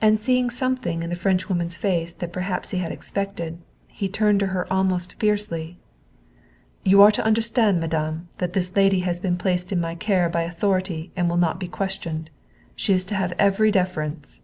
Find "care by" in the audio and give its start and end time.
9.94-10.42